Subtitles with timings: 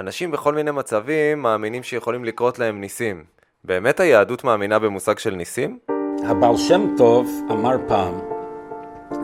[0.00, 3.24] אנשים בכל מיני מצבים מאמינים שיכולים לקרות להם ניסים.
[3.64, 5.78] באמת היהדות מאמינה במושג של ניסים?
[6.24, 8.14] הבעל שם טוב אמר פעם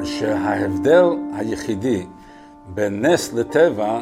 [0.05, 1.05] שההבדל
[1.35, 2.07] היחידי
[2.67, 4.01] בין נס לטבע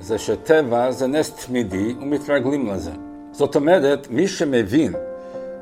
[0.00, 2.92] זה שטבע זה נס תמידי ומתרגלים לזה.
[3.32, 4.92] זאת אומרת, מי שמבין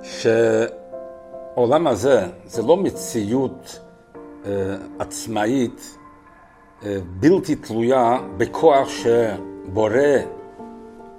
[0.03, 3.81] שהעולם הזה זה לא מציאות
[4.47, 4.51] אה,
[4.99, 5.99] עצמאית,
[6.85, 9.99] אה, בלתי תלויה בכוח שבורא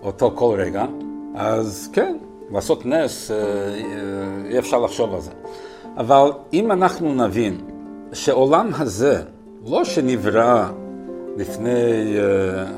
[0.04, 0.86] אותו כל רגע,
[1.36, 2.18] אז כן,
[2.52, 3.44] לעשות נס, אה, אה,
[4.50, 5.32] אי אפשר לחשוב על זה.
[5.98, 7.58] אבל אם אנחנו נבין
[8.14, 9.22] שעולם הזה,
[9.66, 10.70] לא שנברא
[11.38, 12.18] לפני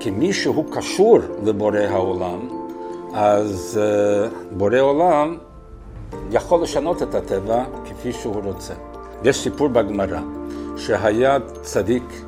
[0.00, 2.48] כי מי שהוא קשור לבורא העולם,
[3.14, 5.38] אז uh, בורא עולם
[6.30, 8.74] יכול לשנות את הטבע כפי שהוא רוצה.
[9.24, 10.20] יש סיפור בגמרא,
[10.76, 12.22] שהיה צדיק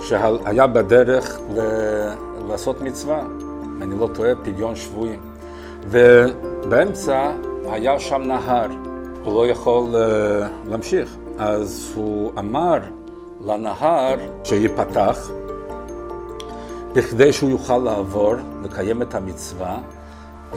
[0.00, 2.12] שהיה בדרך ל-
[2.48, 3.22] לעשות מצווה,
[3.82, 5.20] אני לא טועה, פדיון שבויים.
[5.88, 7.32] ובאמצע
[7.66, 8.66] היה שם נהר,
[9.24, 11.16] הוא לא יכול uh, להמשיך.
[11.38, 12.78] אז הוא אמר
[13.40, 15.30] לנהר שייפתח,
[16.94, 19.78] בכדי שהוא יוכל לעבור, לקיים את המצווה.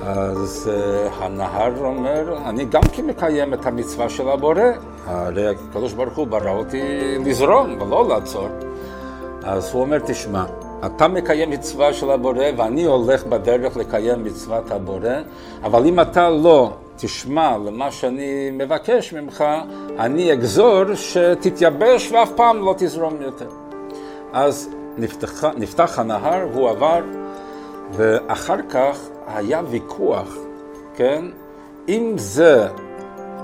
[0.03, 4.61] אז uh, הנהר אומר, אני גם כן מקיים את המצווה של הבורא.
[5.05, 6.81] הרי הקדוש ברוך הוא ברא אותי
[7.25, 8.47] לזרום ולא לעצור.
[9.43, 10.45] אז הוא אומר, תשמע,
[10.85, 15.09] אתה מקיים מצווה של הבורא ואני הולך בדרך לקיים מצוות הבורא,
[15.63, 19.43] אבל אם אתה לא תשמע למה שאני מבקש ממך,
[19.99, 23.49] אני אגזור שתתייבש ואף פעם לא תזרום יותר.
[24.33, 27.01] אז נפתח, נפתח הנהר, הוא עבר,
[27.91, 30.35] ואחר כך היה ויכוח,
[30.95, 31.25] כן?
[31.89, 32.67] אם זה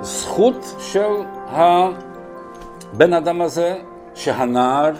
[0.02, 3.76] זכות של הבן אדם הזה,
[4.16, 4.92] שהנהר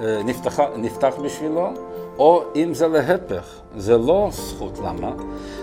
[0.00, 1.70] אה, נפתח, נפתח בשבילו,
[2.18, 4.78] או אם זה להפך, זה לא זכות.
[4.78, 5.10] למה?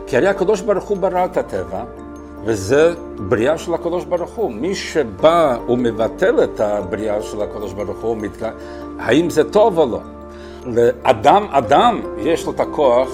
[0.07, 1.83] כי הרי הקדוש ברוך הוא ברא את הטבע,
[2.47, 4.51] וזה בריאה של הקדוש ברוך הוא.
[4.51, 8.41] מי שבא ומבטל את הבריאה של הקדוש ברוך הוא, מתק...
[8.99, 9.99] האם זה טוב או לא?
[10.65, 13.09] לאדם, אדם, יש לו את הכוח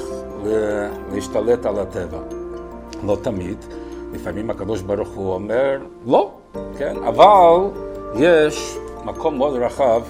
[1.13, 2.17] להשתלט על הטבע.
[3.05, 3.57] לא תמיד.
[4.13, 6.31] לפעמים הקדוש ברוך הוא אומר לא,
[6.77, 6.95] כן?
[7.07, 7.57] אבל
[8.15, 10.01] יש מקום מאוד רחב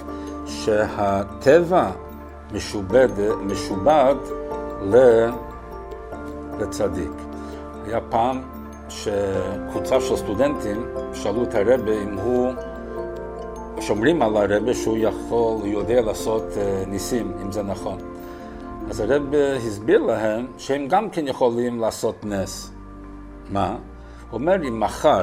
[0.46, 1.90] שהטבע
[2.52, 3.08] משובד,
[3.40, 4.14] משובד
[6.58, 7.12] לצדיק.
[7.86, 8.42] היה פעם
[8.88, 12.52] שקבוצה של סטודנטים שאלו את הרבה אם הוא,
[13.80, 17.98] שומרים על הרבה שהוא יכול, יודע לעשות אה, ניסים, אם זה נכון.
[18.90, 22.70] אז הרבה הסביר להם שהם גם כן יכולים לעשות נס.
[23.50, 23.76] מה?
[24.30, 25.22] הוא אומר, אם מחר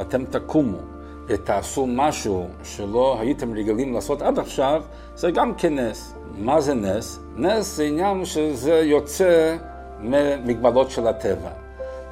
[0.00, 0.78] אתם תקומו
[1.26, 4.82] ותעשו משהו שלא הייתם רגילים לעשות עד עכשיו,
[5.14, 6.14] זה גם כן נס.
[6.38, 7.20] מה זה נס?
[7.36, 9.56] נס זה עניין שזה יוצא
[10.00, 11.50] ממגבלות של הטבע.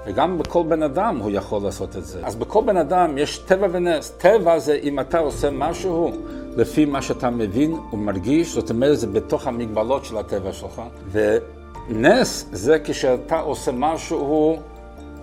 [0.07, 2.21] וגם בכל בן אדם הוא יכול לעשות את זה.
[2.23, 4.11] אז בכל בן אדם יש טבע ונס.
[4.11, 6.13] טבע זה אם אתה עושה משהו
[6.57, 10.83] לפי מה שאתה מבין ומרגיש, זאת אומרת זה בתוך המגבלות של הטבע שלך.
[11.13, 14.59] ונס זה כשאתה עושה משהו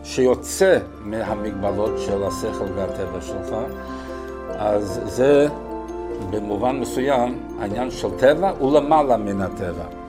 [0.04, 3.56] שיוצא מהמגבלות של השכל והטבע שלך.
[4.50, 5.48] אז זה
[6.30, 10.05] במובן מסוים העניין של טבע הוא למעלה מן הטבע.